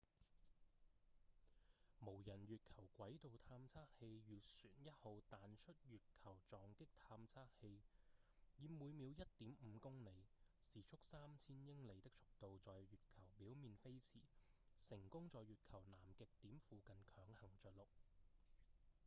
[1.99, 7.67] 無人月球軌道探測器月船1號彈出月球撞擊探測器
[8.59, 10.09] mip 以每秒 1.5 公里
[10.59, 14.15] 時速3000英里的速度在月球表面飛馳
[14.75, 17.85] 成功在月球南極點附近強行著陸